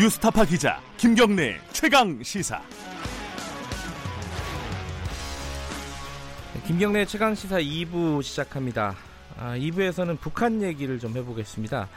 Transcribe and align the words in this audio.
뉴스타파 0.00 0.46
기자 0.46 0.80
김경래 0.96 1.60
최강 1.72 2.22
시사. 2.22 2.62
김경래 6.66 7.04
최강 7.04 7.34
시사 7.34 7.60
2부 7.60 8.22
시작합니다. 8.22 8.94
아, 9.36 9.58
2부에서는 9.58 10.18
북한 10.18 10.62
얘기를 10.62 10.98
좀 10.98 11.14
해보겠습니다. 11.14 11.90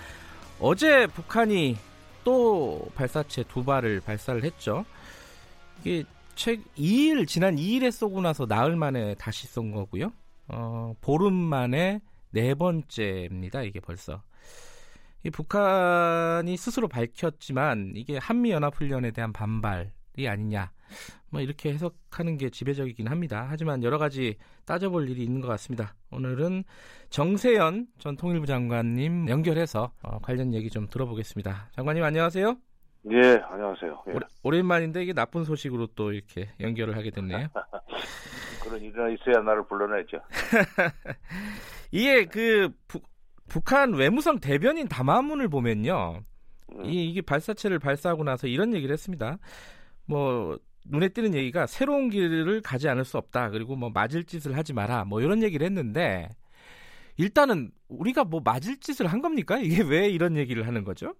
어제 0.59 1.07
북한이 1.07 1.77
또 2.25 2.89
발사체 2.93 3.43
두 3.43 3.63
발을 3.63 4.01
발사를 4.01 4.43
했죠. 4.43 4.83
이게 5.79 6.03
최 6.35 6.57
2일 6.77 7.25
지난 7.25 7.55
2일에 7.55 7.89
쏘고 7.89 8.19
나서 8.19 8.45
나흘 8.45 8.75
만에 8.75 9.15
다시 9.15 9.47
쏜 9.47 9.71
거고요. 9.71 10.11
어, 10.49 10.93
보름 10.99 11.33
만에 11.33 12.01
네 12.31 12.53
번째입니다. 12.53 13.61
이게 13.61 13.79
벌써. 13.79 14.21
이 15.25 15.29
북한이 15.29 16.57
스스로 16.57 16.89
밝혔지만 16.89 17.93
이게 17.95 18.17
한미 18.17 18.51
연합 18.51 18.75
훈련에 18.75 19.11
대한 19.11 19.31
반발이 19.31 20.27
아니냐. 20.27 20.71
뭐 21.29 21.41
이렇게 21.41 21.71
해석하는 21.73 22.37
게 22.37 22.49
지배적이긴 22.49 23.07
합니다. 23.07 23.47
하지만 23.49 23.83
여러 23.83 23.97
가지 23.97 24.37
따져볼 24.65 25.09
일이 25.09 25.23
있는 25.23 25.39
것 25.39 25.47
같습니다. 25.47 25.95
오늘은 26.11 26.65
정세현 27.09 27.87
전 27.99 28.17
통일부 28.17 28.45
장관님 28.45 29.29
연결해서 29.29 29.93
어, 30.03 30.19
관련 30.19 30.53
얘기 30.53 30.69
좀 30.69 30.87
들어보겠습니다. 30.87 31.69
장관님 31.71 32.03
안녕하세요. 32.03 32.57
예, 33.11 33.41
안녕하세요. 33.49 34.03
예. 34.09 34.13
오랜만인데 34.43 35.03
이게 35.03 35.13
나쁜 35.13 35.45
소식으로 35.45 35.87
또 35.95 36.11
이렇게 36.11 36.49
연결을 36.59 36.97
하게 36.97 37.11
됐네요. 37.11 37.47
그런 38.63 38.81
일이 38.81 38.91
있어야 38.91 39.41
나를 39.43 39.65
불러내죠. 39.67 40.19
이게 41.91 42.25
그 42.25 42.69
부, 42.87 43.01
북한 43.53 43.93
외무성 43.93 44.39
대변인 44.39 44.87
담화문을 44.87 45.47
보면요. 45.47 46.21
음. 46.73 46.85
이, 46.85 47.07
이게 47.07 47.21
발사체를 47.21 47.77
발사하고 47.77 48.23
나서 48.23 48.47
이런 48.47 48.73
얘기를 48.73 48.91
했습니다. 48.91 49.37
뭐 50.07 50.57
눈에 50.89 51.09
띄는 51.09 51.35
얘기가 51.35 51.67
새로운 51.67 52.09
길을 52.09 52.61
가지 52.61 52.89
않을 52.89 53.05
수 53.05 53.19
없다. 53.19 53.51
그리고 53.51 53.75
뭐 53.75 53.91
맞을 53.91 54.23
짓을 54.23 54.57
하지 54.57 54.73
마라. 54.73 55.05
뭐 55.05 55.21
이런 55.21 55.43
얘기를 55.43 55.67
했는데 55.67 56.29
일단은 57.17 57.69
우리가 57.89 58.23
뭐 58.23 58.41
맞을 58.43 58.79
짓을 58.79 59.05
한 59.05 59.21
겁니까? 59.21 59.59
이게 59.59 59.83
왜 59.83 60.09
이런 60.09 60.35
얘기를 60.35 60.65
하는 60.65 60.83
거죠? 60.83 61.13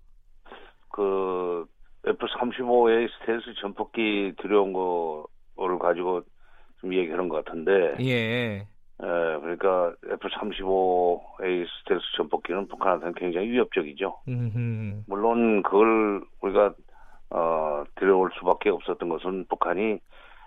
그 0.90 1.68
F-35의 2.04 3.10
스텔스 3.12 3.54
전폭기 3.62 4.34
들여온 4.42 4.74
거를 4.74 5.78
가지고 5.78 6.24
좀 6.82 6.96
얘기하는 6.96 7.30
것 7.30 7.46
같은데. 7.46 7.96
예. 8.04 8.68
예, 9.04 9.40
그러니까 9.42 9.94
F-35A 10.06 11.68
스텔스 11.68 12.04
전폭기는 12.16 12.68
북한한테는 12.70 13.14
굉장히 13.16 13.50
위협적이죠. 13.52 14.20
음흠. 14.30 15.04
물론 15.08 15.62
그걸 15.64 16.24
우리가 16.42 16.74
어, 17.32 17.84
들여올 17.96 18.32
수밖에 18.40 18.70
없었던 18.70 19.10
것은 19.10 19.46
북한이 19.50 20.00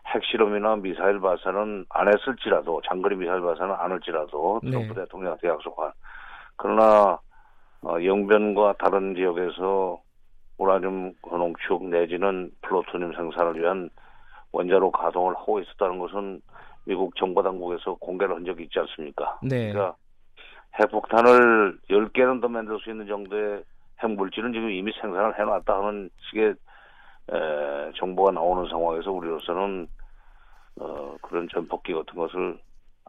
핵실험이나 0.07 0.77
미사일 0.77 1.21
발사는 1.21 1.85
안 1.91 2.09
했을지라도 2.09 2.81
장거리 2.89 3.17
미사일 3.17 3.43
발사는 3.43 3.75
안 3.75 3.91
할지라도 3.91 4.61
네. 4.63 4.71
트럼프 4.71 4.95
대통령한테 4.95 5.49
약속한 5.49 5.93
그러나 6.57 7.19
어, 7.83 8.03
영변과 8.03 8.77
다른 8.79 9.15
지역에서 9.15 10.01
우라늄 10.59 11.13
건농축 11.21 11.85
내지는 11.89 12.51
플루토늄 12.63 13.13
생산을 13.13 13.61
위한 13.61 13.91
원자로 14.53 14.91
가동을 14.91 15.35
하고 15.35 15.61
있었다는 15.61 15.99
것은 15.99 16.41
미국 16.87 17.15
정보 17.17 17.43
당국에서 17.43 17.95
공개를 17.95 18.37
한 18.37 18.45
적이 18.45 18.65
있지 18.65 18.79
않습니까? 18.79 19.39
네. 19.43 19.73
그러니까 19.73 19.97
핵폭탄을 20.81 21.79
10개는 21.91 22.41
더 22.41 22.49
만들 22.49 22.79
수 22.81 22.91
있는 22.91 23.07
정도의 23.07 23.65
핵물질은 24.01 24.53
지금 24.53 24.71
이미 24.71 24.93
생산을 25.01 25.39
해놨다 25.39 25.75
하는 25.75 26.11
식의 26.31 26.51
에, 26.51 27.93
정보가 27.97 28.33
나오는 28.33 28.69
상황에서 28.71 29.11
우리로서는 29.11 29.89
어, 30.81 31.17
그런 31.23 31.49
전폭기 31.53 31.93
같은 31.93 32.15
것을 32.15 32.59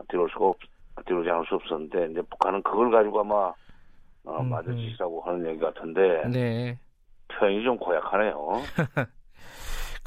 뒤로 0.09 0.28
수가 0.30 0.46
없, 0.46 0.57
뒤로지 1.06 1.30
않을 1.30 1.46
수 1.46 1.56
없었는데 1.56 2.07
이제 2.12 2.22
북한은 2.22 2.63
그걸 2.63 2.90
가지고 2.90 3.19
아마 3.19 3.53
어, 4.24 4.41
음, 4.41 4.50
맞을 4.50 4.72
음. 4.72 4.78
짓이라고 4.78 5.22
하는 5.22 5.47
얘기 5.47 5.59
같은데 5.59 6.28
네. 6.30 6.80
표현이 7.28 7.63
좀 7.63 7.78
고약하네요. 7.78 8.35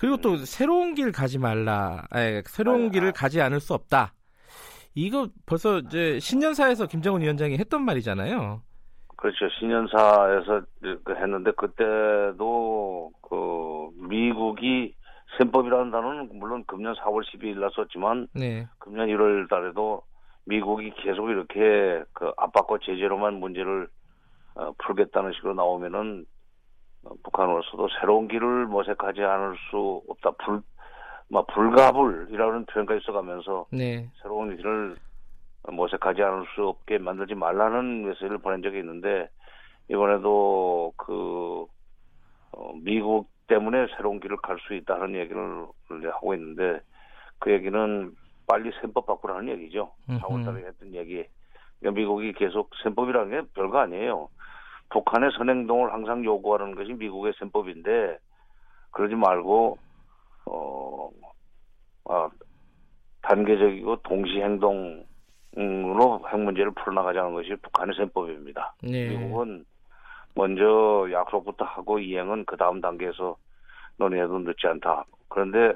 그리고 0.01 0.17
또 0.17 0.37
새로운 0.37 0.95
길 0.95 1.13
가지 1.13 1.39
말라. 1.39 2.07
아니, 2.11 2.41
새로운 2.47 2.85
아니, 2.85 2.91
길을 2.91 3.09
아. 3.09 3.13
가지 3.13 3.43
않을 3.43 3.61
수 3.61 3.75
없다. 3.75 4.15
이거 4.95 5.29
벌써 5.45 5.79
이제 5.79 6.19
신년사에서 6.19 6.87
김정은 6.87 7.21
위원장이 7.21 7.59
했던 7.59 7.85
말이잖아요. 7.85 8.63
그렇죠. 9.17 9.49
신년사에서 9.59 10.63
그 11.05 11.15
했는데 11.15 11.53
그때도 11.53 13.13
그 13.21 13.91
미국이 14.09 14.95
셈법이라는 15.39 15.91
단어는 15.91 16.31
물론 16.33 16.65
금년 16.67 16.95
4월 16.95 17.23
12일 17.23 17.61
날 17.61 17.71
썼지만 17.75 18.29
네. 18.35 18.67
금년 18.79 19.09
1월 19.09 19.51
달에도 19.51 20.03
미국이 20.45 20.93
계속 20.97 21.29
이렇게 21.29 22.03
그 22.15 22.33
압박과 22.39 22.79
제재로만 22.83 23.35
문제를 23.35 23.87
어, 24.55 24.73
풀겠다는 24.79 25.33
식으로 25.35 25.53
나오면은 25.55 26.25
어, 26.25 26.40
북한으로서도 27.23 27.89
새로운 28.01 28.29
길을 28.29 28.67
모색하지 28.67 29.23
않을 29.23 29.57
수 29.71 30.03
없다. 30.09 30.33
불, 30.45 30.63
막 31.29 31.47
불가불이라는 31.49 32.67
표현가 32.67 32.95
있어가면서 32.97 33.67
네. 33.73 34.09
새로운 34.23 34.57
길을 34.57 34.97
모색하지 35.69 36.23
않을 36.23 36.47
수 36.55 36.67
없게 36.67 36.99
만들지 36.99 37.35
말라는 37.35 38.07
메시지를 38.07 38.39
보낸 38.39 38.63
적이 38.63 38.79
있는데 38.81 39.29
이번에도 39.89 40.93
그 40.97 41.67
어, 42.53 42.73
미국 42.83 43.29
때문에 43.47 43.87
새로운 43.97 44.21
길을 44.21 44.37
갈 44.39 44.59
수 44.59 44.75
있다는 44.75 45.15
얘기를 45.15 45.67
하고 46.13 46.35
있는데 46.35 46.81
그 47.39 47.53
얘기는 47.53 48.15
빨리 48.47 48.71
셈법 48.81 49.07
바꾸라는 49.07 49.49
얘기죠. 49.49 49.93
음흠. 50.09 50.21
4월달에 50.21 50.67
했던 50.67 50.95
얘기. 50.95 51.25
그러니까 51.79 51.99
미국이 52.01 52.33
계속 52.33 52.71
셈법이라는 52.83 53.31
게 53.31 53.49
별거 53.55 53.79
아니에요. 53.79 54.29
북한의 54.91 55.31
선행동을 55.37 55.93
항상 55.93 56.25
요구하는 56.25 56.75
것이 56.75 56.93
미국의 56.93 57.33
셈법인데 57.39 58.19
그러지 58.91 59.15
말고 59.15 59.79
어, 60.47 61.11
아, 62.07 62.29
단계적이고 63.23 63.97
동시 64.03 64.41
행동으로 64.41 65.05
핵 66.29 66.41
문제를 66.41 66.73
풀어나가자는 66.73 67.35
것이 67.35 67.55
북한의 67.63 67.95
셈법입니다. 67.97 68.75
네. 68.83 69.09
미국은 69.11 69.65
먼저 70.35 71.09
약속부터 71.11 71.65
하고 71.65 71.99
이행은 71.99 72.45
그 72.47 72.57
다음 72.57 72.81
단계에서 72.81 73.37
논의해도 73.97 74.39
늦지 74.41 74.67
않다. 74.67 75.05
그런데 75.29 75.75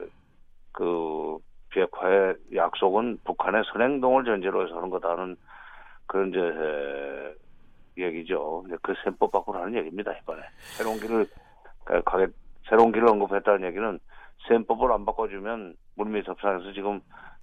그 0.72 1.38
비핵화의 1.70 2.36
약속은 2.54 3.18
북한의 3.24 3.62
선행동을 3.72 4.24
전제로 4.24 4.64
해서 4.64 4.76
하는 4.76 4.90
거다는 4.90 5.36
그런 6.06 6.30
이제 6.30 6.38
에, 6.38 7.34
얘기죠. 7.96 8.64
그 8.82 8.94
셈법 9.04 9.30
바꾸라는 9.32 9.74
얘기입니다 9.76 10.12
이번에 10.12 10.42
새로운 10.76 10.98
길을 10.98 11.26
가- 11.84 12.00
가게 12.02 12.26
새로운 12.68 12.92
길을 12.92 13.08
언급했다는 13.08 13.66
얘기는 13.68 13.98
셈법을 14.48 14.92
안 14.92 15.04
바꿔주면 15.06 15.74
물밑 15.96 16.26
협상에서 16.28 16.72
지금 16.72 17.00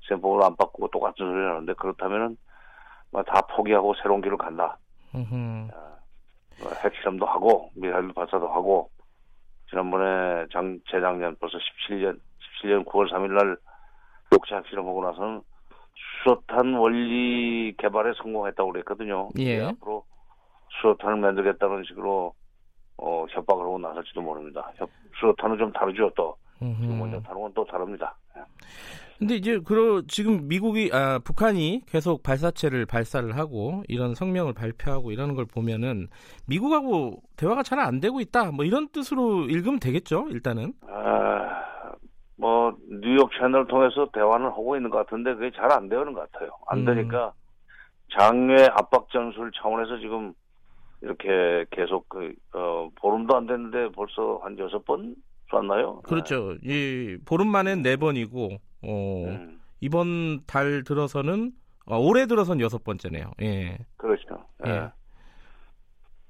셈법을 0.07 0.43
안 0.43 0.55
바꾸고 0.55 0.89
똑같은 0.89 1.25
소리를 1.25 1.49
하는데 1.51 1.73
그렇다면은 1.73 2.37
뭐다 3.11 3.41
포기하고 3.55 3.93
새로운 4.01 4.21
길을 4.21 4.37
간다. 4.37 4.77
어, 6.63 6.69
핵실험도 6.83 7.25
하고 7.25 7.69
미사일 7.75 8.11
발사도 8.13 8.47
하고 8.47 8.89
지난번에 9.69 10.45
장 10.51 10.79
재작년 10.89 11.35
벌써 11.39 11.57
17년 11.57 12.19
17년 12.63 12.85
9월 12.85 13.09
3일 13.11 13.31
날 13.33 13.57
녹차 14.31 14.57
핵실험하고 14.57 15.03
나서는 15.03 15.41
수소탄 16.23 16.73
원리 16.75 17.73
개발에 17.77 18.13
성공했다고 18.17 18.71
그랬거든요. 18.71 19.29
예. 19.39 19.63
앞으로 19.65 20.05
수소탄을 20.81 21.17
만들겠다는 21.17 21.83
식으로 21.87 22.33
어, 22.97 23.25
협박을 23.29 23.63
하고 23.63 23.79
나설지도 23.79 24.21
모릅니다. 24.21 24.71
협, 24.75 24.89
수소탄은 25.19 25.57
좀 25.57 25.71
다르죠 25.73 26.11
또. 26.15 26.35
지금 26.59 26.99
먼저 26.99 27.17
음흠. 27.17 27.23
다른 27.23 27.41
건 27.41 27.51
또 27.55 27.65
다릅니다. 27.65 28.15
근데 29.17 29.35
이제 29.35 29.59
그러 29.59 30.01
지금 30.07 30.47
미국이 30.47 30.89
아 30.93 31.19
북한이 31.23 31.83
계속 31.87 32.23
발사체를 32.23 32.85
발사를 32.87 33.35
하고 33.37 33.83
이런 33.87 34.15
성명을 34.15 34.53
발표하고 34.53 35.11
이러는 35.11 35.35
걸 35.35 35.45
보면은 35.45 36.07
미국하고 36.47 37.21
대화가 37.37 37.61
잘 37.63 37.79
안 37.79 37.99
되고 37.99 38.19
있다. 38.19 38.51
뭐 38.51 38.65
이런 38.65 38.87
뜻으로 38.89 39.45
읽으면 39.45 39.79
되겠죠. 39.79 40.27
일단은. 40.29 40.73
아, 40.87 41.93
뭐 42.37 42.73
뉴욕 42.89 43.29
채널 43.39 43.67
통해서 43.67 44.07
대화는 44.13 44.47
하고 44.47 44.75
있는 44.75 44.89
것 44.89 44.97
같은데 45.05 45.33
그게 45.35 45.51
잘 45.55 45.71
안 45.71 45.87
되는 45.89 46.13
것 46.13 46.31
같아요. 46.31 46.49
안 46.67 46.79
음. 46.79 46.85
되니까 46.85 47.31
장외 48.17 48.65
압박 48.71 49.07
전술 49.11 49.51
차원에서 49.55 49.97
지금 49.99 50.33
이렇게 51.01 51.65
계속 51.71 52.07
그 52.09 52.33
어, 52.53 52.89
보름도 52.95 53.35
안 53.35 53.47
됐는데 53.47 53.89
벌써 53.93 54.39
한 54.43 54.57
여섯 54.59 54.83
번 54.85 55.15
쐈나요? 55.49 56.01
그렇죠. 56.01 56.55
이 56.63 57.17
보름 57.25 57.47
만엔 57.47 57.81
네 57.81 57.97
번이고 57.97 58.45
어, 58.83 59.23
네. 59.25 59.35
음, 59.35 59.59
이번 59.79 60.45
달 60.45 60.83
들어서는 60.83 61.51
어, 61.85 61.97
올해 61.97 62.25
들어선 62.27 62.61
여섯 62.61 62.83
번째네요. 62.83 63.31
예. 63.41 63.77
그렇죠. 63.97 64.45
예. 64.65 64.91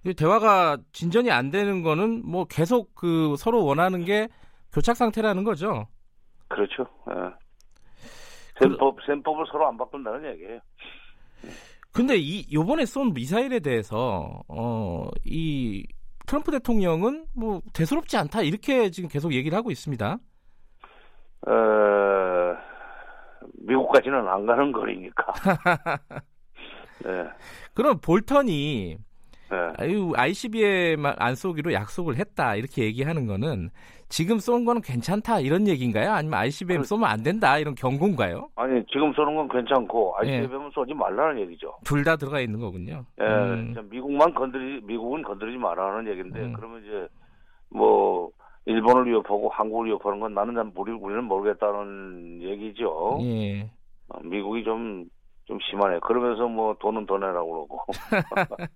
예. 0.05 0.13
대화가 0.13 0.77
진전이 0.93 1.29
안 1.29 1.51
되는 1.51 1.83
거는 1.83 2.23
뭐 2.25 2.45
계속 2.45 2.95
그 2.95 3.35
서로 3.37 3.63
원하는 3.65 4.05
게 4.05 4.29
교착 4.73 4.95
상태라는 4.95 5.43
거죠. 5.43 5.87
그렇죠. 6.47 6.87
예. 7.09 7.41
셈법 8.59 8.97
셈법을 9.05 9.45
서로 9.51 9.67
안 9.67 9.77
바꾼다는 9.77 10.31
얘기예요. 10.33 10.59
근데 11.93 12.15
이 12.17 12.45
요번에 12.53 12.85
쏜 12.85 13.13
미사일에 13.13 13.59
대해서 13.59 14.43
어이 14.47 15.83
트럼프 16.25 16.51
대통령은 16.51 17.25
뭐 17.35 17.61
대수롭지 17.73 18.15
않다 18.17 18.41
이렇게 18.41 18.89
지금 18.89 19.09
계속 19.09 19.33
얘기를 19.33 19.57
하고 19.57 19.71
있습니다. 19.71 20.17
어, 21.47 21.51
미국까지는 23.59 24.27
안 24.27 24.45
가는 24.45 24.71
거리니까. 24.71 25.33
네. 27.03 27.25
그럼 27.73 27.99
볼턴이 27.99 28.97
네. 28.97 29.03
아유 29.77 30.11
ICBM만 30.15 31.15
안 31.17 31.35
쏘기로 31.35 31.73
약속을 31.73 32.17
했다 32.17 32.55
이렇게 32.55 32.83
얘기하는 32.83 33.27
거는 33.27 33.69
지금 34.09 34.39
쏜 34.39 34.65
거는 34.65 34.81
괜찮다 34.81 35.39
이런 35.39 35.67
얘기인가요? 35.67 36.11
아니면 36.11 36.39
ICBM 36.39 36.83
쏘면 36.83 37.09
안 37.09 37.23
된다 37.23 37.57
이런 37.57 37.75
경고인가요? 37.75 38.49
아니 38.55 38.83
지금 38.87 39.13
쏘는 39.13 39.35
건 39.35 39.47
괜찮고 39.47 40.15
ICBM 40.17 40.61
은 40.61 40.65
예. 40.67 40.69
쏘지 40.73 40.93
말라는 40.93 41.41
얘기죠. 41.41 41.73
둘 41.85 42.03
다 42.03 42.15
들어가 42.15 42.39
있는 42.39 42.59
거군요. 42.59 43.05
예, 43.21 43.25
음. 43.25 43.75
미국만 43.89 44.33
건드리 44.33 44.81
미국은 44.83 45.21
건드리지 45.21 45.57
말라는 45.57 46.11
얘기인데 46.11 46.39
음. 46.41 46.53
그러면 46.53 46.81
이제 46.83 47.07
뭐 47.69 48.29
일본을 48.65 49.05
위협하고 49.07 49.49
한국을 49.49 49.87
위협하는 49.87 50.19
건 50.19 50.33
나는 50.33 50.71
우리 50.75 50.91
우리는 50.91 51.23
모르겠다는 51.23 52.41
얘기죠. 52.41 53.19
예. 53.21 53.69
어, 54.09 54.19
미국이 54.23 54.63
좀 54.63 55.05
좀 55.51 55.59
심하네. 55.69 55.99
그러면서 55.99 56.47
뭐 56.47 56.73
돈은 56.79 57.05
더 57.05 57.17
내라고 57.17 57.67
그러고. 57.67 57.85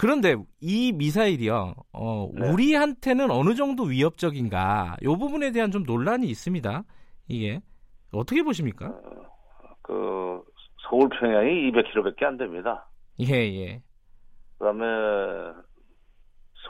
그런데 0.00 0.34
이 0.62 0.92
미사일이요, 0.92 1.74
어, 1.92 2.30
네. 2.32 2.50
우리한테는 2.50 3.30
어느 3.30 3.54
정도 3.54 3.82
위협적인가, 3.82 4.96
이 5.02 5.04
부분에 5.04 5.52
대한 5.52 5.70
좀 5.70 5.82
논란이 5.82 6.26
있습니다. 6.26 6.84
이게 7.28 7.60
어떻게 8.10 8.42
보십니까? 8.42 8.86
어, 8.86 9.74
그 9.82 10.42
서울 10.88 11.06
평양이 11.10 11.70
200km밖에 11.70 12.24
안 12.24 12.38
됩니다. 12.38 12.88
예 13.20 13.26
예. 13.26 13.82
그다음에 14.58 14.86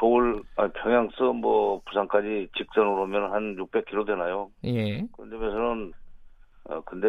서울 0.00 0.42
아, 0.56 0.66
평양서 0.66 1.32
뭐 1.32 1.80
부산까지 1.86 2.48
직선으로 2.58 3.02
오면 3.04 3.32
한 3.32 3.54
600km 3.54 4.06
되나요? 4.06 4.50
예. 4.64 5.06
그런데 5.16 5.36
에서는 5.36 5.92
어 6.64 6.80
근데 6.80 7.06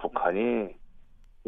북한이 0.00 0.68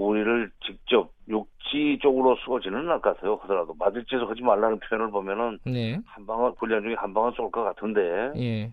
우리를 0.00 0.50
직접 0.64 1.12
육지 1.29 1.99
쪽으로 2.00 2.37
쏘지는 2.47 2.79
않을 2.79 3.00
것 3.00 3.14
같아요. 3.14 3.37
하더라도 3.43 3.75
맞을 3.79 4.05
짓을 4.05 4.29
하지 4.29 4.43
말라는 4.43 4.81
표현을 4.81 5.11
보면은 5.11 5.58
네. 5.67 5.99
한 6.06 6.26
방은 6.26 6.52
훈련 6.58 6.82
중에 6.82 6.94
한 6.94 7.12
방은 7.12 7.32
쏠 7.32 7.50
것 7.50 7.62
같은데 7.62 8.32
예. 8.37 8.73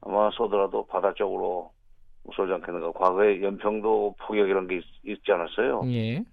아마 0.00 0.30
쏘더라도 0.32 0.86
바다 0.86 1.14
쪽으로 1.14 1.70
쏘지 2.34 2.52
않겠는가. 2.52 2.92
과거에 2.92 3.40
연평도 3.40 4.16
포격 4.18 4.48
이런 4.48 4.66
게 4.66 4.80
있, 5.04 5.24
지 5.24 5.32
않았어요. 5.32 5.82
예. 5.86 6.24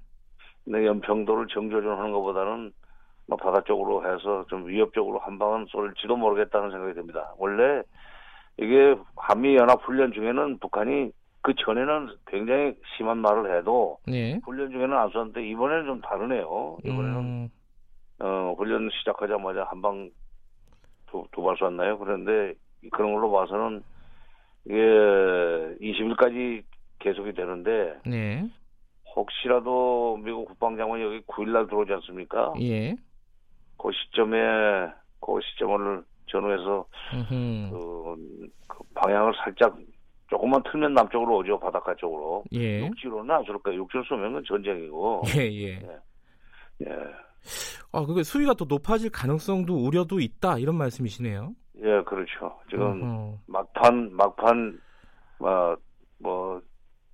근데 0.65 0.85
연평도를 0.85 1.47
정조준하는 1.47 2.11
것보다는 2.11 2.71
뭐 3.27 3.37
바다 3.37 3.61
쪽으로 3.61 4.03
해서 4.03 4.45
좀 4.49 4.67
위협적으로 4.67 5.19
한 5.19 5.37
방은 5.37 5.67
쏠지도 5.69 6.15
모르겠다는 6.17 6.71
생각이 6.71 6.95
듭니다. 6.95 7.33
원래 7.37 7.83
이게 8.57 8.95
한미 9.15 9.55
연합 9.55 9.81
훈련 9.83 10.11
중에는 10.13 10.57
북한이 10.59 11.11
그 11.49 11.55
전에는 11.65 12.15
굉장히 12.27 12.75
심한 12.95 13.17
말을 13.17 13.57
해도 13.57 13.97
네. 14.05 14.39
훈련 14.45 14.69
중에는 14.69 14.95
안 14.95 15.09
쐈는데 15.09 15.49
이번에는 15.49 15.85
좀 15.87 16.01
다르네요. 16.01 16.77
이번에는 16.83 17.17
음. 17.17 17.49
어, 18.19 18.53
훈련 18.55 18.87
시작하자마자 18.99 19.63
한 19.63 19.81
방두두발 19.81 21.57
쐈나요? 21.57 21.97
그런데 21.97 22.53
그런 22.91 23.15
걸로 23.15 23.31
봐서는 23.31 23.81
이게 24.65 24.75
20일까지 24.75 26.65
계속이 26.99 27.33
되는데 27.33 27.97
네. 28.05 28.47
혹시라도 29.15 30.19
미국 30.23 30.45
국방장관이 30.49 31.01
여기 31.03 31.21
9일날 31.21 31.67
들어오지 31.67 31.91
않습니까? 31.93 32.53
예. 32.61 32.95
그 33.75 33.89
시점에 33.91 34.37
그 35.19 35.39
시점을 35.41 36.03
전후해서 36.27 36.85
그, 37.71 38.47
그 38.67 38.83
방향을 38.93 39.33
살짝 39.43 39.79
조금만 40.29 40.61
틀면 40.71 40.93
남쪽으로 40.93 41.37
오죠 41.37 41.59
바닷가 41.59 41.95
쪽으로. 41.95 42.43
예. 42.53 42.85
육지로는 42.85 43.33
안 43.33 43.43
쏠 43.45 43.57
거예요. 43.59 43.81
육지로 43.81 44.03
쏘면 44.03 44.35
은 44.35 44.43
전쟁이고. 44.47 45.23
예 45.37 45.41
예. 45.41 45.67
예. 45.81 46.87
예. 46.87 46.95
아 47.91 48.05
그게 48.05 48.21
수위가 48.23 48.53
더 48.53 48.65
높아질 48.67 49.11
가능성도 49.11 49.75
우려도 49.75 50.19
있다 50.19 50.59
이런 50.59 50.75
말씀이시네요. 50.75 51.53
예, 51.77 52.01
그렇죠. 52.03 52.59
지금 52.69 53.01
어허. 53.01 53.37
막판 53.47 54.15
막판 54.15 54.79
뭐, 55.39 55.77
뭐 56.19 56.61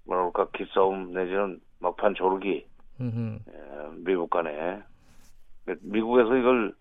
뭐랄까 0.05 0.47
기싸움 0.55 1.13
내지는 1.13 1.59
막판 1.79 2.15
조르기 2.15 2.65
예, 3.01 3.39
미국 4.03 4.29
간에 4.29 4.81
미국에서 5.81 6.35
이걸 6.35 6.73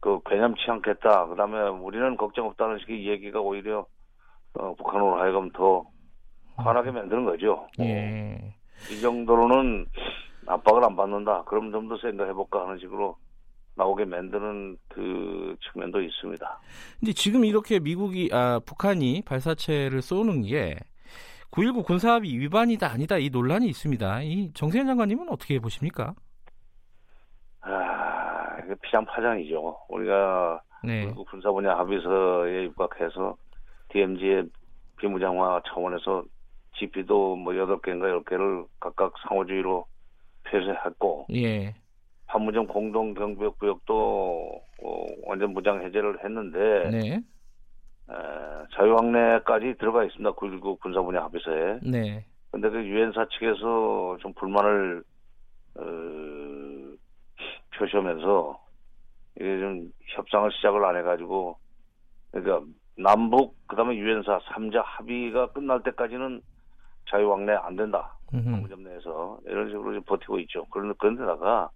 그 0.00 0.20
괴념치 0.24 0.62
않겠다. 0.68 1.26
그다음에 1.26 1.60
우리는 1.68 2.16
걱정 2.16 2.46
없다는 2.46 2.78
식의 2.80 3.06
얘기가 3.08 3.40
오히려 3.40 3.86
어, 4.54 4.74
북한으로 4.74 5.18
하여금 5.20 5.50
더 5.52 5.84
화나게 6.56 6.90
만드는 6.90 7.24
거죠. 7.24 7.66
예. 7.80 8.54
이 8.90 9.00
정도로는 9.00 9.86
압박을 10.46 10.84
안 10.84 10.96
받는다. 10.96 11.44
그럼 11.44 11.70
좀 11.72 11.88
더 11.88 11.96
생각해볼까 11.98 12.62
하는 12.64 12.78
식으로 12.78 13.16
나오게 13.76 14.04
만드는 14.04 14.76
그 14.88 15.56
측면도 15.72 16.02
있습니다. 16.02 16.60
근데 17.00 17.12
지금 17.12 17.44
이렇게 17.44 17.78
미국이 17.80 18.28
아 18.32 18.60
북한이 18.66 19.22
발사체를 19.22 20.02
쏘는 20.02 20.42
게 20.42 20.76
9.19 21.52 21.84
군사합의 21.84 22.38
위반이다 22.38 22.90
아니다 22.90 23.16
이 23.18 23.30
논란이 23.30 23.66
있습니다. 23.68 24.22
이 24.22 24.52
정세현 24.52 24.86
장관님은 24.86 25.28
어떻게 25.30 25.58
보십니까? 25.58 26.14
아, 27.60 28.58
이게 28.64 28.74
피장 28.82 29.04
파장이죠. 29.06 29.78
우리가 29.88 30.60
네. 30.84 31.06
군사 31.30 31.50
분야 31.50 31.76
합의서에 31.78 32.64
입각해서 32.64 33.36
DMZ의 33.92 34.48
비무장화 34.98 35.62
차원에서 35.66 36.24
GP도 36.78 37.36
뭐 37.36 37.52
8개인가 37.52 38.24
10개를 38.24 38.66
각각 38.80 39.12
상호주의로 39.28 39.86
폐쇄했고 40.44 41.26
예. 41.34 41.74
판무점 42.26 42.66
공동 42.66 43.14
경비역 43.14 43.58
구역도 43.58 44.62
어, 44.82 45.06
완전 45.24 45.52
무장 45.52 45.82
해제를 45.84 46.24
했는데 46.24 46.90
네. 46.90 47.14
에, 47.16 47.22
자유항내까지 48.74 49.74
들어가 49.78 50.04
있습니다. 50.04 50.32
9.19 50.32 50.80
군사 50.80 51.02
분야 51.02 51.22
합의서에. 51.24 51.80
네. 51.82 52.24
근데 52.50 52.70
그 52.70 52.84
유엔사 52.84 53.26
측에서 53.32 54.16
좀 54.20 54.32
불만을 54.34 55.02
어, 55.74 55.82
표시하면서 57.76 58.60
이게 59.36 59.58
좀 59.58 59.92
협상을 60.14 60.50
시작을 60.52 60.84
안 60.84 60.96
해가지고 60.96 61.56
그러니까 62.30 62.66
남북 62.96 63.56
그다음에 63.66 63.96
유엔사 63.96 64.38
3자 64.40 64.82
합의가 64.84 65.48
끝날 65.52 65.82
때까지는 65.82 66.42
자유왕래 67.10 67.52
안 67.54 67.76
된다. 67.76 68.16
방문점 68.44 68.84
내에서 68.84 69.38
이런 69.46 69.68
식으로 69.68 70.00
버티고 70.02 70.38
있죠. 70.40 70.64
그런 70.66 70.94
그런데다가 70.94 71.70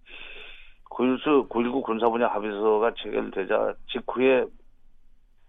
9.19 0.89 1.83
군사 1.83 2.09
분야 2.09 2.27
합의서가 2.27 2.93
체결되자 2.95 3.75
직후에 3.91 4.45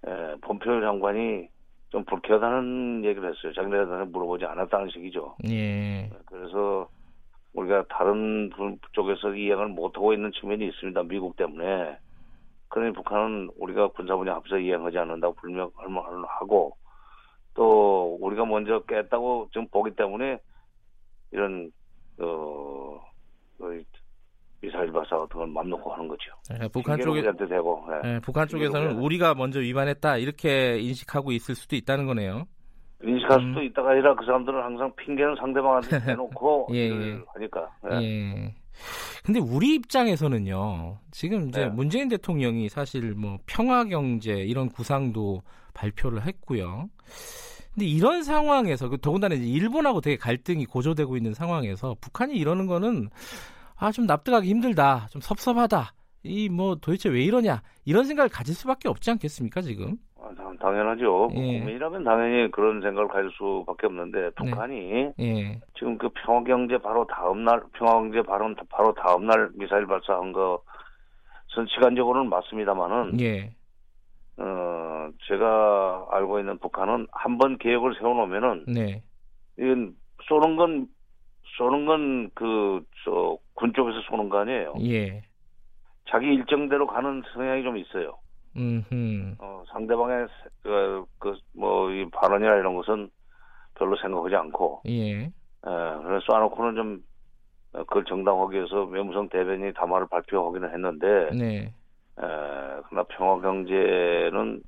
에, 0.07 0.37
본표 0.43 0.81
장관이 0.81 1.49
좀 1.91 2.05
불쾌하다는 2.05 3.05
얘기를 3.05 3.31
했어요. 3.31 3.53
자기네들한테 3.55 4.11
물어보지 4.11 4.45
않았다는 4.45 4.91
식이죠. 4.91 5.37
예. 5.49 6.11
그래서 6.27 6.89
우리가 7.55 7.85
다른 7.89 8.51
쪽에서 8.93 9.35
이행을 9.35 9.69
못하고 9.69 10.13
있는 10.13 10.31
측면이 10.33 10.67
있습니다. 10.67 11.03
미국 11.05 11.37
때문에. 11.37 11.99
그러니 12.69 12.93
북한은 12.93 13.51
우리가 13.59 13.89
군사분야 13.89 14.35
합의서 14.35 14.59
이행하지 14.59 14.99
않는다고 14.99 15.35
불명을 15.35 15.73
하고 16.27 16.77
또 17.55 18.17
우리가 18.21 18.45
먼저 18.45 18.81
깼다고 18.87 19.49
지금 19.53 19.67
보기 19.69 19.93
때문에 19.97 20.39
이런 21.33 21.71
어, 22.21 23.01
그 23.59 23.83
미사일 24.61 24.91
발사 24.93 25.17
같은 25.19 25.39
걸 25.39 25.47
맘 25.49 25.69
놓고 25.69 25.93
하는 25.93 26.09
거죠. 26.09 26.33
네, 26.51 26.69
북한 26.69 27.01
쪽에 27.01 27.23
되고, 27.23 27.87
네. 27.89 28.13
네, 28.13 28.21
북한 28.21 28.49
쪽에서는 28.49 28.99
우리가 28.99 29.35
먼저 29.35 29.61
위반했다 29.61 30.17
이렇게 30.19 30.79
인식하고 30.79 31.33
있을 31.33 31.55
수도 31.55 31.77
있다는 31.77 32.07
거네요. 32.07 32.47
인식할 33.03 33.39
음. 33.39 33.49
수도 33.49 33.63
있다가 33.63 33.91
아니라 33.91 34.15
그 34.15 34.25
사람들은 34.25 34.61
항상 34.61 34.93
핑계는 34.97 35.37
상대방한테 35.37 35.89
대놓고 36.05 36.69
예, 36.73 36.89
예. 36.91 37.21
하니까. 37.35 37.71
예. 38.03 38.55
예. 38.79 39.23
근데 39.25 39.41
우리 39.41 39.75
입장에서는요. 39.75 40.99
지금 41.11 41.49
이제 41.49 41.63
네. 41.63 41.69
문재인 41.69 42.09
대통령이 42.09 42.69
사실 42.69 43.15
뭐 43.15 43.39
평화 43.47 43.85
경제 43.85 44.33
이런 44.33 44.69
구상도 44.69 45.43
발표를 45.75 46.27
했고요. 46.27 46.89
근데 47.75 47.87
이런 47.87 48.25
상황에서 48.25 48.89
그 48.89 48.99
더군다나 48.99 49.35
이제 49.37 49.45
일본하고 49.47 50.01
되게 50.01 50.17
갈등이 50.17 50.65
고조되고 50.67 51.17
있는 51.17 51.35
상황에서 51.35 51.97
북한이 52.01 52.35
이러는 52.37 52.67
거는 52.67 53.09
아 53.77 53.93
좀 53.93 54.07
납득하기 54.07 54.49
힘들다, 54.49 55.07
좀 55.11 55.21
섭섭하다 55.21 55.95
이 56.25 56.49
뭐 56.49 56.75
도대체 56.77 57.09
왜 57.09 57.23
이러냐 57.23 57.63
이런 57.85 58.05
생각을 58.07 58.29
가질 58.29 58.55
수밖에 58.55 58.89
없지 58.89 59.11
않겠습니까 59.13 59.63
지금? 59.63 59.97
아, 60.21 60.35
당- 60.37 60.57
당연하죠. 60.59 61.29
예. 61.33 61.35
국민이라면 61.59 62.03
당연히 62.05 62.51
그런 62.51 62.81
생각을 62.81 63.09
가질 63.09 63.31
수밖에 63.33 63.87
없는데 63.87 64.31
북한이 64.31 65.13
예, 65.21 65.61
지금 65.79 65.97
그 65.97 66.09
평화경제 66.09 66.79
바로 66.79 67.07
다음 67.07 67.45
날 67.45 67.63
평화경제 67.75 68.23
바로 68.23 68.53
바로 68.69 68.93
다음 68.95 69.27
날 69.27 69.51
미사일 69.55 69.87
발사한 69.87 70.33
것은 70.33 71.67
시간적으로는 71.69 72.29
맞습니다만은 72.31 73.21
예, 73.21 73.53
어 74.39 75.09
제가 75.29 76.07
알고 76.11 76.41
있는 76.41 76.59
북한은 76.59 77.07
한 77.13 77.39
번 77.39 77.57
계획을 77.59 77.95
세워놓으면은 77.99 78.65
네, 78.67 79.03
이건 79.59 79.95
쏘는 80.29 80.57
건 80.57 80.87
쏘는 81.57 81.87
건 81.87 82.31
그 82.35 82.83
저 83.05 83.39
군 83.55 83.73
쪽에서 83.73 84.01
쏘는 84.09 84.29
거 84.29 84.39
아니에요. 84.39 84.75
예, 84.83 85.23
자기 86.09 86.27
일정대로 86.27 86.87
가는 86.87 87.23
성향이 87.35 87.63
좀 87.63 87.77
있어요. 87.77 88.17
음, 88.57 89.37
어, 89.39 89.63
상대방의 89.69 90.27
그뭐 91.19 91.91
이 91.93 92.09
발언이나 92.11 92.57
이런 92.57 92.75
것은 92.77 93.11
별로 93.75 93.97
생각하지 93.97 94.35
않고 94.35 94.83
예, 94.87 95.23
에, 95.23 95.31
그래서 95.63 96.25
쏴놓고는 96.29 96.75
좀 96.77 97.03
어, 97.75 97.79
그걸 97.85 98.05
정당화하기 98.05 98.57
위해서 98.57 98.85
외무성 98.85 99.29
대변인이 99.29 99.73
담화를 99.75 100.07
발표하기는 100.09 100.73
했는데 100.73 101.31
네, 101.37 101.57
에, 101.67 101.73
그러나 102.89 103.05
평화경제는 103.09 104.63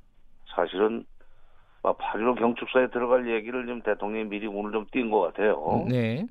사실은 0.55 1.05
8.15 1.83 2.37
경축사에 2.37 2.87
들어갈 2.91 3.29
얘기를 3.33 3.65
좀 3.65 3.81
대통령이 3.81 4.25
미리 4.29 4.47
오늘 4.47 4.71
좀 4.71 4.85
띈 4.91 5.09
것 5.09 5.21
같아요. 5.21 5.85
네, 5.89 6.25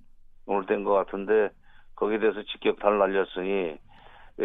오늘 0.47 0.65
뗀 0.67 0.85
것 0.85 0.93
같은데 0.93 1.51
거기에 1.97 2.19
대해서 2.19 2.41
직격탄을 2.43 2.99
날렸으니 2.99 3.77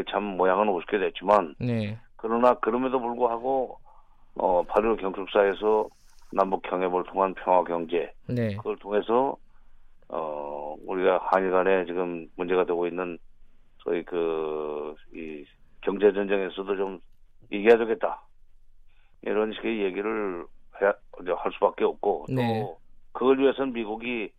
참 0.09 0.23
모양은 0.23 0.67
우습게 0.69 0.97
됐지만 0.97 1.55
네, 1.59 1.97
그러나 2.25 2.55
그럼에도 2.55 2.99
불구하고 2.99 3.77
어 4.35 4.63
8.15 4.63 4.99
경축사에서 4.99 5.87
남북 6.33 6.63
경협을 6.63 7.03
통한 7.03 7.35
평화 7.35 7.63
경제 7.63 8.11
네, 8.27 8.55
그걸 8.57 8.75
통해서 8.77 9.37
어 10.09 10.75
우리가 10.85 11.19
한일 11.31 11.51
간에 11.51 11.85
지금 11.85 12.27
문제가 12.35 12.65
되고 12.65 12.87
있는 12.87 13.17
소위 13.83 14.03
그 14.03 14.65
이 15.13 15.45
경제 15.81 16.11
전쟁에서도 16.11 16.75
좀 16.75 16.99
이겨야 17.51 17.77
되겠다 17.77 18.21
이런 19.21 19.53
식의 19.53 19.83
얘기를 19.83 20.45
해야, 20.81 20.93
할 21.37 21.51
수밖에 21.53 21.83
없고 21.83 22.25
네. 22.29 22.59
또 22.59 22.77
그걸 23.13 23.39
위해서는 23.39 23.73
미국이 23.73 24.31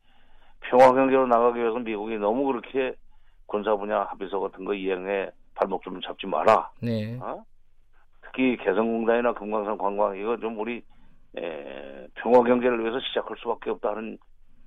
평화 0.61 0.93
경제로 0.93 1.27
나가기 1.27 1.59
위해서는 1.59 1.85
미국이 1.85 2.19
너무 2.19 2.45
그렇게 2.47 2.95
군사 3.47 3.75
분야 3.77 4.03
합의서 4.05 4.41
같은 4.41 4.65
거 4.65 4.75
이행에 4.75 5.31
발목 5.55 5.83
좀 5.83 6.01
잡지 6.03 6.27
마라. 6.27 6.71
네, 6.83 7.17
어? 7.21 7.43
특히 8.37 8.57
개성공단이나 8.59 9.33
금강산 9.33 9.79
관광 9.79 10.15
이거 10.17 10.37
좀 10.37 10.59
우리 10.59 10.83
에, 11.39 12.07
평화 12.17 12.43
경제를 12.43 12.81
위해서 12.81 13.01
시작할 13.01 13.35
수밖에 13.39 13.71
없다는 13.71 14.19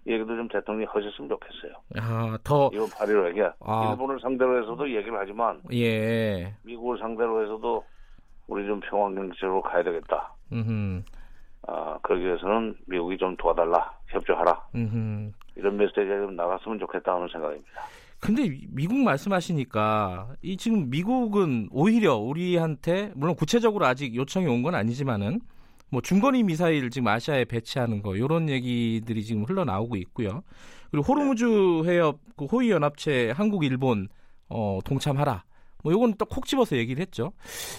얘기도 0.07 0.35
좀 0.35 0.47
대통령이 0.47 0.85
하셨으면 0.85 1.29
좋겠어요. 1.29 1.73
아, 1.99 2.37
더, 2.43 2.71
이번 2.73 2.87
8.15 2.87 3.29
얘기 3.29 3.41
아. 3.59 3.89
일본을 3.91 4.19
상대로 4.21 4.59
해서도 4.61 4.89
얘기를 4.89 5.15
하지만 5.19 5.61
예, 5.71 6.51
미국을 6.63 6.97
상대로 6.97 7.43
해서도 7.43 7.83
우리 8.47 8.65
좀 8.65 8.79
평화 8.79 9.13
경제로 9.13 9.61
가야 9.61 9.83
되겠다. 9.83 10.33
음, 10.51 11.03
아, 11.67 11.99
그러기 12.01 12.25
위해서는 12.25 12.75
미국이 12.87 13.17
좀 13.17 13.37
도와달라, 13.37 13.91
협조하라 14.07 14.63
음. 14.75 15.31
이런 15.55 15.77
메시지가 15.77 16.07
좀 16.07 16.35
나갔으면 16.35 16.79
좋겠다 16.79 17.13
하는 17.13 17.27
생각입니다. 17.27 17.81
근데 18.19 18.49
미국 18.69 18.97
말씀하시니까 18.97 20.35
이 20.41 20.57
지금 20.57 20.89
미국은 20.89 21.69
오히려 21.71 22.15
우리한테 22.17 23.11
물론 23.15 23.35
구체적으로 23.35 23.85
아직 23.85 24.15
요청이 24.15 24.45
온 24.47 24.61
건 24.61 24.75
아니지만은 24.75 25.39
뭐 25.89 26.01
중거리 26.01 26.43
미사일 26.43 26.89
지금 26.89 27.07
아시아에 27.07 27.45
배치하는 27.45 28.01
거 28.01 28.15
이런 28.15 28.49
얘기들이 28.49 29.23
지금 29.23 29.43
흘러나오고 29.45 29.95
있고요. 29.95 30.43
그리고 30.91 31.05
호르무즈 31.05 31.45
해협 31.85 32.19
그 32.35 32.45
호위 32.45 32.71
연합체 32.71 33.31
한국 33.31 33.63
일본 33.63 34.09
어 34.49 34.79
동참하라. 34.83 35.45
뭐 35.81 35.93
요건 35.93 36.13
또콕 36.15 36.45
집어서 36.45 36.75
얘기를 36.75 37.01
했죠. 37.01 37.31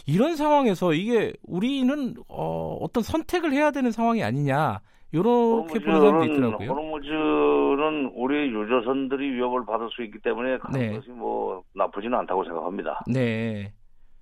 이런 0.06 0.36
상황에서 0.36 0.94
이게 0.94 1.34
우리는 1.42 2.14
어 2.28 2.78
어떤 2.80 3.02
선택을 3.02 3.52
해야 3.52 3.70
되는 3.70 3.92
상황이 3.92 4.22
아니냐. 4.24 4.80
요렇게 5.12 5.80
보는 5.80 6.00
사람도 6.00 6.24
있더라고요. 6.24 6.70
호르무즈는 6.70 8.12
우리 8.14 8.52
유조선들이 8.52 9.32
위협을 9.32 9.64
받을 9.66 9.88
수 9.90 10.02
있기 10.04 10.20
때문에 10.20 10.58
가는 10.58 10.78
네. 10.78 10.94
것이 10.94 11.10
뭐 11.10 11.62
나쁘지는 11.74 12.16
않다고 12.18 12.44
생각합니다. 12.44 13.00
네. 13.12 13.72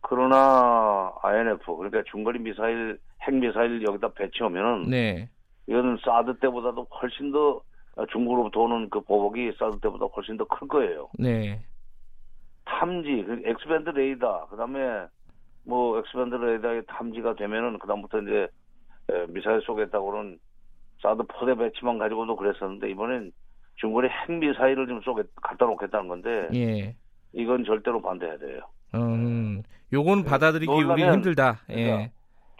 그러나 0.00 1.12
INF 1.23 1.76
그러니까 1.76 2.02
중거리 2.11 2.38
미사일 2.38 2.99
핵 3.23 3.35
미사일 3.35 3.83
여기다 3.87 4.09
배치하면은 4.14 4.88
네. 4.88 5.28
이거는 5.66 5.99
사드 6.02 6.38
때보다도 6.38 6.87
훨씬 7.02 7.33
더 7.33 7.61
중국으로부터 8.11 8.61
오는 8.61 8.88
그 8.88 9.00
보복이 9.00 9.52
사드 9.59 9.80
때보다 9.80 10.07
훨씬 10.07 10.38
더 10.38 10.47
클 10.47 10.68
거예요. 10.68 11.11
네. 11.18 11.61
탐지, 12.64 13.25
그 13.26 13.42
X 13.45 13.54
band 13.54 13.91
레이더, 13.90 14.49
그다음에 14.50 15.07
뭐 15.66 15.99
X 15.99 16.06
band 16.06 16.35
레이더의 16.37 16.83
탐지가 16.87 17.35
되면은 17.35 17.78
그다음부터 17.78 18.21
이제 18.21 18.47
에, 19.11 19.26
미사일 19.28 19.61
쏘겠다고는 19.62 20.38
사드 21.02 21.23
포대 21.28 21.55
배치만 21.55 21.99
가지고도 21.99 22.37
그랬었는데 22.37 22.90
이번엔 22.90 23.33
중거리 23.76 24.09
핵 24.09 24.33
미사일을 24.33 24.87
좀 24.88 25.00
쏘겠 25.02 25.26
갖다 25.37 25.67
놓겠다는 25.67 26.09
건데 26.09 26.49
예. 26.55 26.97
이건 27.33 27.64
절대로 27.64 28.02
반대해야 28.02 28.38
돼요. 28.38 28.61
음, 28.95 29.62
요건 29.93 30.25
받아들이기 30.25 30.71
우리 30.73 31.05
힘들다. 31.05 31.61
예. 31.71 31.85
그러니까 31.85 32.11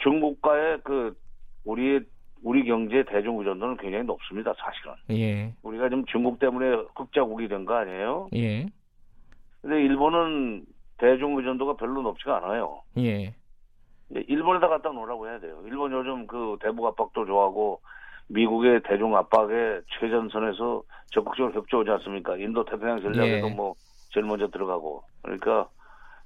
중국과의 0.03 0.81
그 0.85 1.17
우리 1.65 2.01
우리 2.45 2.65
경제 2.65 3.03
대중 3.05 3.39
의존도는 3.39 3.79
굉장히 3.79 4.05
높습니다. 4.05 4.53
사실은 4.57 4.93
예. 5.11 5.53
우리가 5.63 5.89
지금 5.89 6.05
중국 6.07 6.39
때문에 6.39 6.85
흑자국이 6.95 7.49
된 7.49 7.65
거 7.65 7.75
아니에요? 7.75 8.29
예. 8.37 8.67
근데 9.61 9.83
일본은 9.83 10.65
대중 10.99 11.37
의존도가 11.37 11.75
별로 11.77 12.03
높지가 12.03 12.37
않아요. 12.37 12.83
예. 12.99 13.35
일본에다 14.11 14.69
갖다 14.69 14.91
놓으라고 14.91 15.29
해야 15.29 15.41
돼요. 15.41 15.61
일본 15.67 15.91
요즘 15.93 16.27
그 16.29 16.57
대북 16.63 16.87
압박도 16.87 17.27
좋아하고 17.27 17.81
미국의 18.29 18.83
대중 18.85 19.17
압박에 19.17 19.81
최전선에서 19.99 20.83
적극적으로 21.13 21.55
협조하지 21.55 21.91
않습니까? 21.91 22.37
인도 22.37 22.65
태평양 22.65 23.01
전략에도 23.01 23.49
예. 23.49 23.55
뭐 23.55 23.75
제일 24.13 24.27
먼저 24.27 24.49
들어가고 24.49 25.03
그러니까 25.23 25.69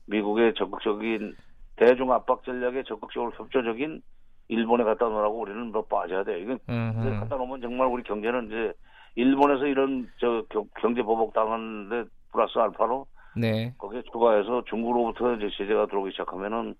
미국의 0.06 0.54
적극적인 0.54 1.36
대중 1.76 2.12
압박 2.12 2.42
전략에 2.44 2.82
적극적으로 2.84 3.32
협조적인 3.36 4.02
일본에 4.48 4.84
갖다 4.84 5.06
놓으라고 5.08 5.38
우리는 5.38 5.72
뭐 5.72 5.82
빠져야 5.86 6.24
돼요. 6.24 6.38
이건 6.38 6.58
음흠. 6.68 7.20
갖다 7.20 7.36
놓으면 7.36 7.60
정말 7.60 7.86
우리 7.86 8.02
경제는 8.02 8.46
이제 8.46 8.72
일본에서 9.14 9.66
이런 9.66 10.08
저 10.18 10.44
겨- 10.50 10.66
경제 10.80 11.02
보복 11.02 11.32
당하는데 11.32 12.04
플러스 12.32 12.58
알파로 12.58 13.06
네. 13.36 13.72
거기에 13.78 14.02
추가해서 14.10 14.64
중국으로부터 14.68 15.34
이제 15.34 15.48
제재가 15.56 15.86
들어오기 15.86 16.10
시작하면은 16.10 16.74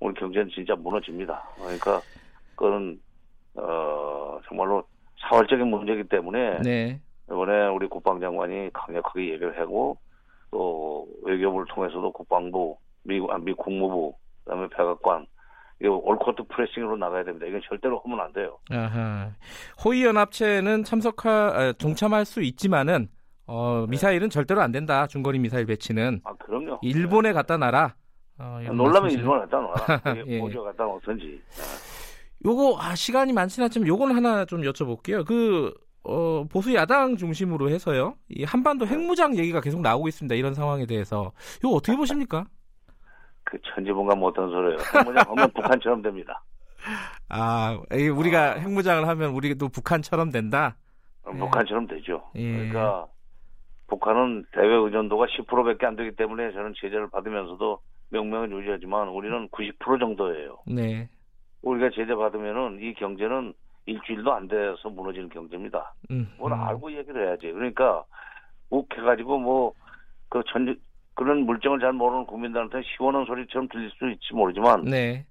우리 0.00 0.14
경제는 0.14 0.48
진짜 0.54 0.74
무너집니다. 0.76 1.42
그러니까 1.56 2.00
그거는 2.56 2.98
어 3.60 4.40
정말로 4.48 4.84
사활적인 5.20 5.66
문제이기 5.66 6.04
때문에 6.08 6.60
네. 6.62 7.00
이번에 7.30 7.66
우리 7.68 7.88
국방장관이 7.88 8.70
강력하게 8.72 9.32
얘기를 9.32 9.58
하고 9.60 9.98
또 10.50 11.06
외교부를 11.24 11.66
통해서도 11.68 12.12
국방부, 12.12 12.76
미국, 13.02 13.30
아, 13.30 13.38
미 13.38 13.52
국무부, 13.52 14.14
그다음에 14.44 14.68
백악관 14.68 15.26
이거 15.80 15.96
올코트 15.96 16.44
프레싱으로 16.48 16.96
나가야 16.96 17.24
됩니다. 17.24 17.46
이건 17.46 17.60
절대로 17.68 18.00
하면 18.04 18.20
안 18.20 18.32
돼요. 18.32 18.58
아하. 18.70 19.30
호위 19.84 20.04
연합체는 20.04 20.84
참석할 20.84 21.32
아, 21.32 21.72
동참할 21.72 22.24
수 22.24 22.42
있지만은 22.42 23.08
어, 23.46 23.86
미사일은 23.88 24.30
절대로 24.30 24.60
안 24.60 24.72
된다. 24.72 25.06
중거리 25.06 25.38
미사일 25.38 25.66
배치는 25.66 26.20
아 26.24 26.32
그럼요. 26.34 26.78
일본에 26.82 27.32
갖다 27.32 27.56
놔라. 27.56 27.94
어, 28.40 28.60
놀라면. 28.72 29.10
일본에 29.10 29.40
갖다 29.40 29.58
놓아라. 29.58 30.16
예. 30.26 30.38
모조 30.38 30.62
갖다 30.62 30.84
놓든지. 30.84 31.42
요거 32.44 32.78
아, 32.80 32.94
시간이 32.94 33.32
많지는 33.32 33.64
않지만 33.66 33.88
요건 33.88 34.14
하나 34.14 34.44
좀 34.44 34.62
여쭤볼게요. 34.62 35.26
그 35.26 35.74
어, 36.04 36.44
보수 36.50 36.74
야당 36.74 37.16
중심으로 37.16 37.70
해서요. 37.70 38.14
이 38.28 38.44
한반도 38.44 38.86
핵무장 38.86 39.36
얘기가 39.36 39.60
계속 39.60 39.80
나오고 39.80 40.08
있습니다. 40.08 40.34
이런 40.34 40.54
상황에 40.54 40.86
대해서 40.86 41.32
이거 41.58 41.70
어떻게 41.70 41.96
보십니까? 41.96 42.46
그 43.44 43.58
천지분간 43.74 44.18
못한 44.18 44.48
소리예요. 44.48 44.76
뭐냐 45.04 45.22
하면 45.26 45.50
북한처럼 45.52 46.02
됩니다. 46.02 46.42
아, 47.28 47.78
이 47.92 48.08
우리가 48.08 48.54
핵무장을 48.54 49.06
하면 49.06 49.30
우리도 49.30 49.68
북한처럼 49.68 50.30
된다. 50.30 50.76
예. 51.32 51.38
북한처럼 51.38 51.86
되죠. 51.86 52.22
예. 52.36 52.52
그러니까 52.52 53.06
북한은 53.88 54.44
대외 54.52 54.74
의존도가 54.74 55.26
10%밖에 55.26 55.86
안 55.86 55.96
되기 55.96 56.14
때문에 56.14 56.52
저는 56.52 56.74
제재를 56.80 57.10
받으면서도 57.10 57.80
명명은 58.10 58.52
유지하지만 58.52 59.08
우리는 59.08 59.48
90% 59.48 60.00
정도예요. 60.00 60.58
네. 60.66 61.08
우리가 61.62 61.90
제재 61.90 62.14
받으면은 62.14 62.78
이 62.80 62.94
경제는 62.94 63.54
일주일도 63.86 64.32
안 64.32 64.48
돼서 64.48 64.88
무너지는 64.90 65.28
경제입니다. 65.28 65.94
음. 66.10 66.30
뭘 66.38 66.52
음. 66.52 66.60
알고 66.60 66.92
얘기를 66.92 67.26
해야지. 67.26 67.50
그러니까 67.50 68.04
욱해가지고 68.70 69.38
뭐그천 69.38 70.78
그런 71.14 71.46
물정을 71.46 71.80
잘 71.80 71.92
모르는 71.92 72.26
국민들한테 72.26 72.82
시원한 72.82 73.24
소리처럼 73.24 73.68
들릴 73.68 73.90
수 73.90 74.08
있지 74.10 74.34
모르지만 74.34 74.84
네. 74.84 75.26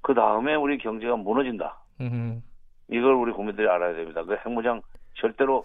그 0.00 0.14
다음에 0.14 0.54
우리 0.54 0.78
경제가 0.78 1.16
무너진다. 1.16 1.78
음, 2.00 2.42
이걸 2.88 3.14
우리 3.14 3.32
국민들이 3.32 3.68
알아야 3.68 3.94
됩니다. 3.94 4.22
그 4.22 4.36
핵무장 4.36 4.80
절대로 5.14 5.64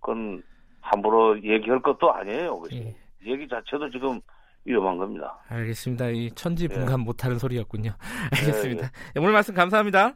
그건 0.00 0.42
함부로 0.80 1.42
얘기할 1.42 1.80
것도 1.80 2.12
아니에요. 2.12 2.54
그것이. 2.54 2.76
예. 2.76 3.30
얘기 3.30 3.48
자체도 3.48 3.90
지금 3.90 4.20
위험한 4.64 4.98
겁니다. 4.98 5.38
알겠습니다. 5.48 6.08
이 6.08 6.30
천지 6.34 6.68
분간 6.68 7.00
예. 7.00 7.04
못하는 7.04 7.38
소리였군요. 7.38 7.92
알겠습니다. 8.32 8.90
예, 9.16 9.20
오늘 9.20 9.32
말씀 9.32 9.54
감사합니다. 9.54 10.14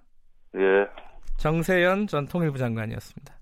예. 0.57 0.87
정세현 1.37 2.07
전 2.07 2.27
통일부 2.27 2.59
장관이었습니다. 2.59 3.38